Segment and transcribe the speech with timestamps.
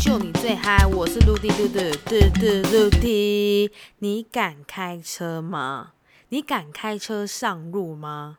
[0.00, 3.70] 就你最嗨，我是陆地陆地陆地陆地。
[3.98, 5.92] 你敢开车吗？
[6.28, 8.38] 你敢开车上路吗？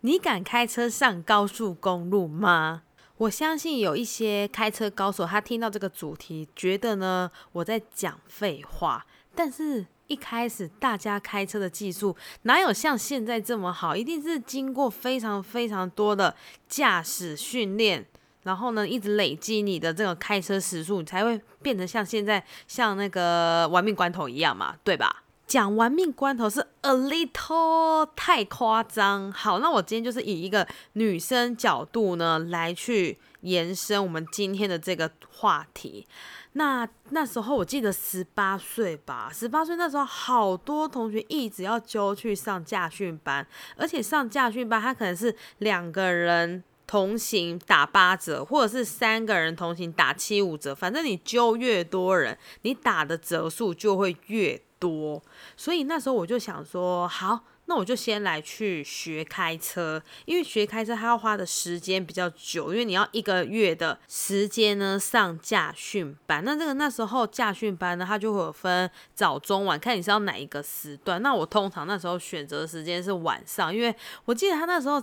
[0.00, 2.84] 你敢开车上高速公路吗？
[3.18, 9.04] 我相信有一些开车高手，他听到这个主题，觉得呢我在讲废话。
[9.34, 13.94] 但是，一开始大家开车的技术哪有像现在这么好？
[13.94, 16.34] 一定是经过非常非常多的
[16.66, 18.06] 驾驶训练。
[18.44, 25.24] 然后呢，一直累积你的这个开车时速，你才会变成像现在像那个玩命关头一样嘛，对吧？
[25.46, 29.30] 讲玩命关头是 a little 太夸张。
[29.30, 36.06] 好，那我今天就是以一个女生角度呢来去延伸我们今天的这个话题。
[36.52, 46.64] 那那时候我记得十八岁吧，十八岁那时候好多同学一直要揪去上驾训班，而且上驾训班他可能是两个人。
[46.86, 55.22] 同行打八折，或者是三个人同行打七五折，反正你揪越多人，你打的折数就会越多。
[55.56, 66.44] 所以那时候我就想说，好，那我就先来去学开车，因为学开车它要花的时间比较久，因为你要一个月的时间呢上驾训班。
[66.44, 71.22] 那这个那时候驾训班呢，它就会有分早中晚，看你是要哪一个时段。
[71.22, 73.94] 那我通常那时候选择的时间是晚上，因为
[74.26, 75.02] 我记得他那时候。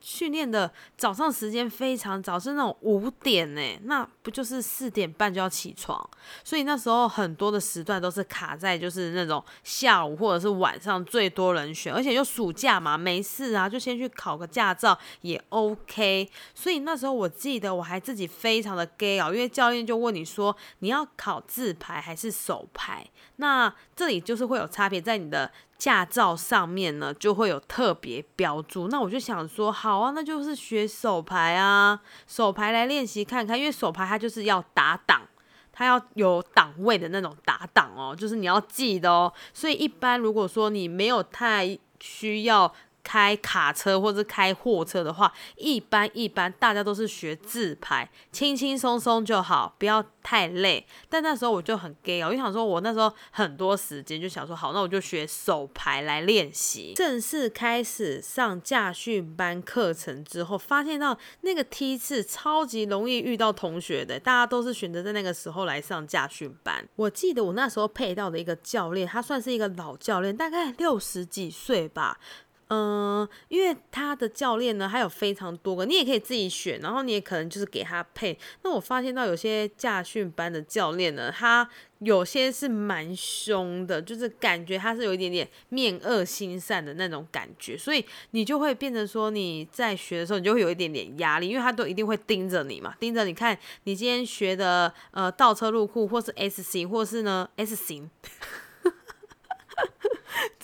[0.00, 5.98] 训练的早上时间非常早，是那种五点呢，那不就是四点半就要起床？
[6.44, 16.28] 所以那时候很多的时段都是卡在就是那种下午或者是晚上最多人选，而且又暑假嘛，没事啊，就先去考个驾照也 OK。
[16.54, 23.06] 所以那时候我记得我还自己非常的 gay 哦，因为教练就问你说你要考自排还是手排？
[23.36, 25.50] 那这里就是会有差别，在你的。
[25.78, 35.22] 驾照上面呢就会有特别标注，那我就想说，好啊，那就是学手牌啊，手牌来练习看看，因为手牌它就是要打档，
[35.72, 42.74] 它要有档位的那种打档哦，就是你要记的哦，所以一般如果说你没有太需要。
[43.08, 50.86] 开卡车或者开货车的话，一般一般大家都是学自排，轻轻松松就好，不要太累。
[51.08, 56.92] 但那时候我就很 gay 哦，我就想说，我那时候很多时间就想说，好，那我就学手排来练习。
[56.96, 66.86] 正式开始上驾训班课程之后，发现到那个梯次超级容易遇到同学的，大家都是选择在那个时候来上驾训班。
[66.96, 72.18] 我记得我那时候配到的一个教练，他算是一个老教练，大概六十几岁吧。
[72.70, 78.38] 嗯，因为他的教练呢，还有非常多个，你也可以自己选，然后你也可能就是给他配。
[78.62, 81.66] 那我发现到有些驾训班的教练呢，他
[82.00, 98.10] 有些是蛮凶的，就是感觉他是有一点点面恶心善的那种感觉，所以你就会变成说你在学的时候，你就会有一点点压力，因为他都一定会盯着你嘛，盯着你看你今天学的呃倒车入库，或是 S 型，或是呢 S 型。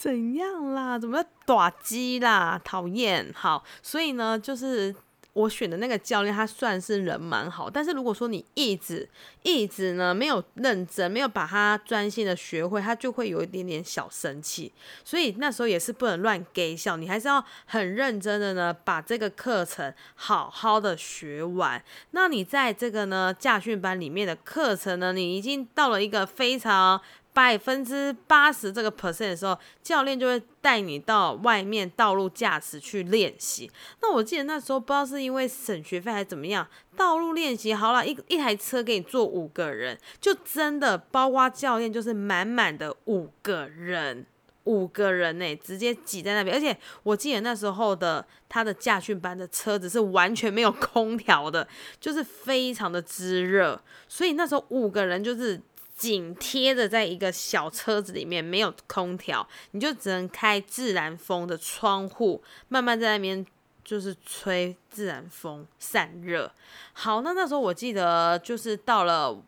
[0.04, 0.74] 怎样？
[0.74, 0.98] 啦？
[0.98, 2.60] 怎么要打鸡啦？
[2.62, 3.32] 讨厌！
[3.34, 4.94] 好，所以呢，就是
[5.32, 7.70] 我选的那个教练，他算是人蛮好。
[7.70, 9.08] 但是如果说你一直
[9.42, 14.70] 一直呢没有认真，没有把他专心的学会，他就会有一点点小生气。
[15.02, 21.82] 所以那时候也是不能乱给笑，你还是要很认真的呢，把这个课程好好的学完。
[22.10, 27.00] 那你在这个呢驾训班里面的课程呢，你已经到了一个非常。
[27.34, 33.68] 百分之八十这个 percent 的时候，教练就会带你到外面道路驾驶去练习。
[34.00, 44.24] 那我记得那时候不知道是因为省学费还是怎么样，道路练习好了，一一台车给你坐五个人，就真的包括教练就是满满的五个人，
[44.62, 46.54] 五个人呢直接挤在那边。
[46.54, 51.66] 而且我记得那时候的他的驾训班的车子是完全没有空调的，
[51.98, 55.60] 就是非常的炙热，所以那时候五个人就是。
[55.96, 63.46] 紧贴着在一个小车子里面，没有空调，你就只能开自然风的窗户，慢慢在那边
[63.84, 66.50] 就是吹自然风散热。
[66.94, 69.40] 好，那那时候我记得就是到了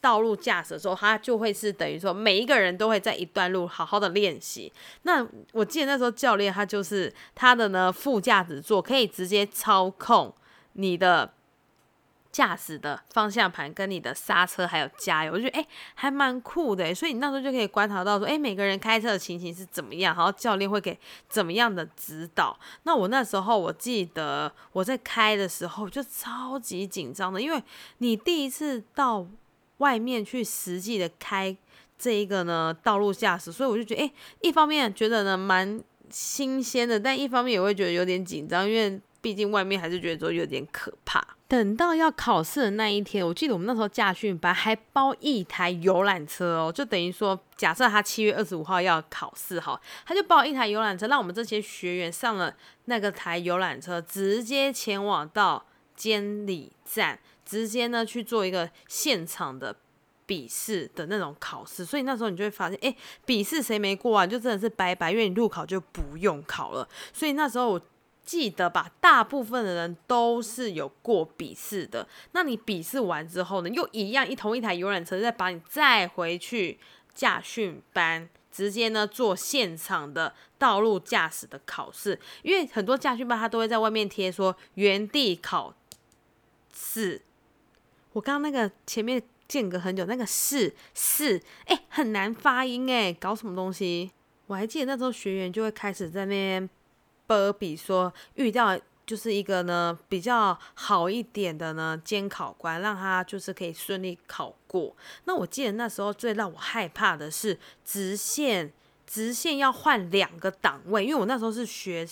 [0.00, 4.70] 道路驾驶的时候，他就会是等于说每一个人都会在一段路好好的练习。
[5.02, 10.34] 那我记得那时候教练他就是他的呢副驾驶座可以直接操控
[10.74, 11.32] 你的。
[12.38, 20.96] 驾驶的方向盘跟你的刹车还有加油，我觉得哎还蛮酷的，所以你那时候就可以观察到说，哎每个人开车的情形是怎么样，然后教练会给
[21.28, 22.56] 怎么样的指导。
[22.84, 27.60] 那我那时候我记得我在开的时候就超级紧张的，因为
[27.98, 29.26] 你第一次到
[29.78, 31.56] 外面去实际的开
[31.98, 34.12] 这一个呢道路驾驶，所以我就觉得哎
[34.42, 41.26] 一方面觉得呢蛮新鲜的，但一方面也会觉得有点紧张，因为毕竟外面还是觉得说有点可怕。
[41.48, 52.54] 等到要考试的那一天，我记得我们那时候驾训班还包一台游览车哦，就等于说，假设他七月二十五号要考试，好，他就包一台游览车，让我们这些学员上了
[52.84, 55.64] 那个台游览车，直接前往到
[55.96, 59.74] 监理站，直接呢去做一个现场的
[60.26, 61.82] 笔试的那种考试。
[61.82, 62.94] 所以那时候你就会发现，哎，
[63.24, 66.86] 笔试谁没过啊，就真的是拜拜，因为你路考就不用考了。
[67.14, 67.80] 所以那时候我。
[68.28, 72.06] 记得吧，大部分的人都是有过笔试的。
[72.32, 76.78] 那你笔试完之后呢，又一样一同一台游览车再把你载回去
[77.14, 82.20] 驾训班，直接呢做现场的道路驾驶的考试。
[82.42, 85.74] 因为很多驾训班他都会在外面贴说原地考
[86.74, 87.22] 试。
[88.12, 94.10] 我刚刚那个前面间隔很久，那个试试，哎，很难发音哎，搞什么东西？
[94.48, 96.68] 我还记得那时候学员就会开始在那边。
[97.28, 98.76] 波比说遇到
[99.06, 104.96] 就是一个呢比较好一点的呢监考官，让他就是可以顺利考过。
[105.24, 108.72] 那我记得那时候最让我害怕的是直线，
[109.06, 112.06] 直线要换两个档位，因为我那时候是学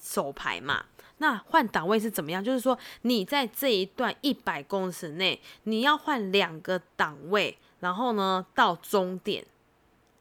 [0.00, 0.84] 手牌嘛。
[1.18, 2.42] 那换档位是怎么样？
[2.42, 9.44] 就是说你在这一段一百公尺内，你要换两个档位，然后呢到终点。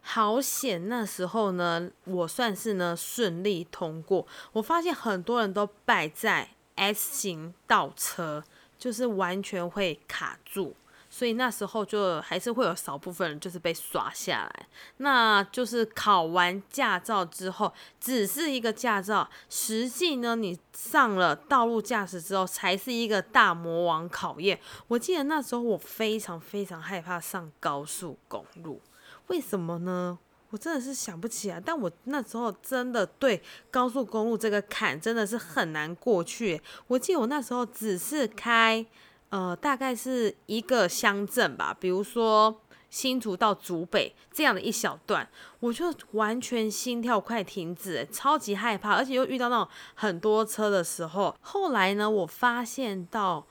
[0.02, 0.88] 好险！
[0.90, 4.26] 那时候呢，我算是呢顺利通过。
[4.54, 8.44] 我发现很多人都败在 S 型倒车，
[8.78, 10.76] 就是完全会卡住，
[11.10, 14.68] 所以那时候就还是会有少部分人就是被刷下来。
[14.98, 24.60] 那就是考完驾照之后，只是一个驾照，实际呢你上了道路驾驶之后，才是一个大魔王考验。
[24.88, 28.82] 我记得那时候我非常非常害怕上高速公路。
[29.30, 30.20] 为什么呢？
[30.52, 31.60] 我真的是想不起来。
[31.60, 33.42] 但我那时候真的对
[33.72, 36.62] 高速公路这个坎真的是很难过去。
[36.88, 38.84] 我记得我那时候只是开，
[39.30, 42.60] 呃，大概是一个乡镇吧，比如说
[42.90, 45.30] 新竹到竹北这样的一小段，
[45.60, 51.36] 我就完全心跳快停止，超级害怕，而且又遇到那种很多车的时候。
[51.40, 53.46] 后来呢，我发现到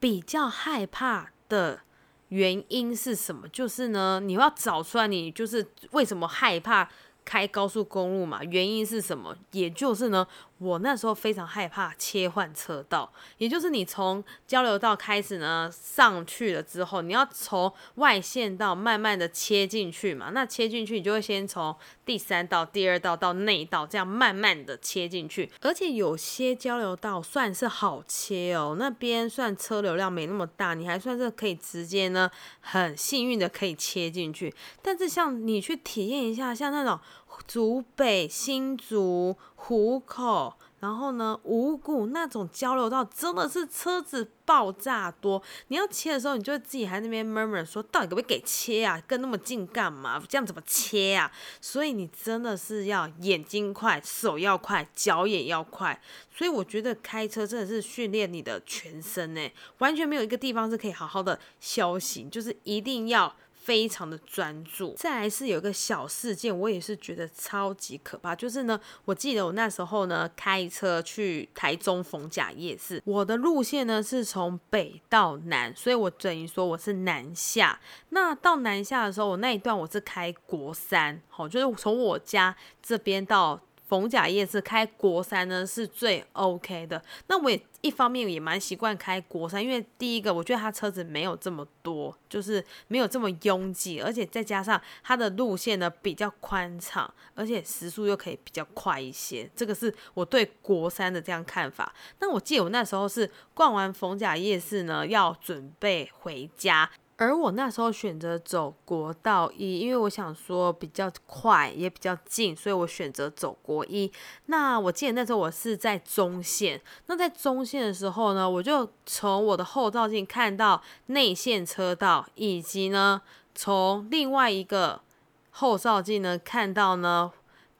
[0.00, 1.82] 比较害怕的。
[2.30, 3.46] 原因是什么？
[3.48, 6.90] 就是呢，你要找出来，你就是为什么害怕。
[7.24, 9.36] 开高速公路嘛，原因是什么？
[9.52, 10.26] 也就是呢，
[10.58, 20.30] 我那时候非常害怕切换车道，也就是你从交流道开始呢上去了之后，你要从外线道慢慢的切进去嘛。
[20.30, 21.74] 那切进去，你就会先从
[22.04, 25.50] 第三道、第二道到内道，这样慢慢的切进去。
[25.60, 32.28] 而且有些交流道算是好切哦，那边算车流量没那么大，你还算是可以直接呢，
[32.60, 34.52] 很幸运的可以切进去。
[34.82, 36.98] 但是像你去体验一下，像那种。
[37.46, 45.42] 竹北、新竹、湖口，然后呢，五股那种交流道真的是车子爆炸多。
[45.68, 49.02] 你要切的时候，你就自己还那边 murmur 说，到底可不可以给切啊？
[49.06, 50.22] 跟那么近干嘛？
[50.28, 51.32] 这样怎么切啊？
[51.60, 56.00] 所以你真的是要眼睛快，手要快，脚也要快。
[56.32, 63.34] 所以我觉得开车真的是训练你的全身呢，完全没有一个地方是可以好好的休息，就是一定要。
[63.62, 64.94] 非常的专注。
[64.96, 68.34] 再来是有一个小事件，我也是觉得超级可怕。
[68.34, 77.78] 就是呢，我记得我那时候呢开车去台中逢甲夜市，我的路线呢是从北到南，所以我等于说我是南下。
[78.08, 83.60] 那到南下的时候，我那一段我是开国三，好，就是从我家这边到。
[83.90, 101.92] 逢甲夜市开国三呢是最 OK 的，那我也一方面也蛮习惯开国三，因为第一个我觉得它车子没有这么多，就是没有这么拥挤，而且再加上它的路线呢比较宽敞，而且时速又可以比较快一些，这个是我对国三的这样看法。
[102.20, 106.88] 那我记得我那时候是逛完逢甲夜市呢，要准备回家。
[107.20, 114.10] 而我那时候选择走国道一，因为我想说比较快也比较近，所以我选择走国一。
[114.46, 123.20] 那我记得那时候我是在中线，那在中线的时候呢，我就从我的后照镜看到内线车道，以及呢
[123.54, 125.02] 从另外一个
[125.50, 127.30] 后照镜呢看到呢。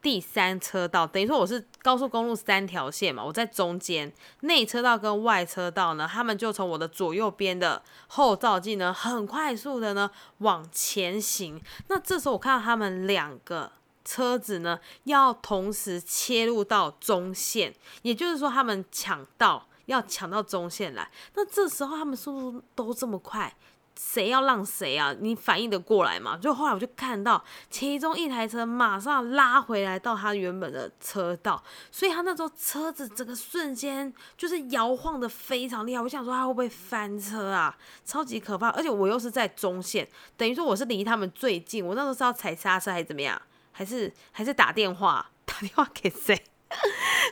[0.02, 11.60] 第三车道等于说我是高速公路三条线嘛，我在中间内车道跟外车道呢，他们就从我的左右边的后照镜呢，很快速的呢往前行。
[11.88, 13.70] 那这时候我看到他们两个
[14.02, 21.10] 车子呢要同时切入到中线，也就是说他们抢到要抢到中线来。
[21.34, 23.54] 那这时候他们速度都这么快。
[24.02, 25.14] 谁要让谁啊？
[25.20, 26.38] 你反应得过来吗？
[26.40, 36.00] 就后来我就看到其中一台车马上拉回来到他原本的车道，所以他那时候车子整个瞬间就是摇晃的非常厉害。
[36.00, 37.76] 我想说他会不会翻车啊？
[38.02, 38.68] 超级可怕！
[38.70, 41.84] 而且我又是在中线，等于说我是离他们最近。
[41.84, 43.40] 我那时候是要踩刹车还是怎么样？
[43.70, 45.30] 还是还是打电话？
[45.44, 46.42] 打电话给谁？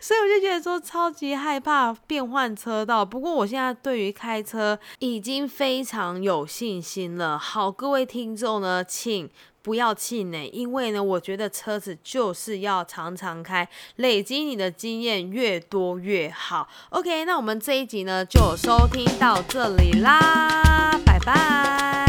[0.00, 3.04] 所以我就觉得说超级害怕变换车道。
[3.04, 7.38] 不过我现在对于开车已经非常有信心了。
[7.38, 9.28] 好，各位听众呢，请
[9.60, 16.68] 不要气馁，因为呢，我觉得车子就是要常常开，累积你的经验越多越好。
[16.90, 22.07] OK，那我们这一集呢就收听到这里啦，拜拜。